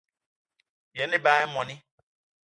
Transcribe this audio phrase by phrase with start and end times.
[0.97, 1.75] Yen ebag í moní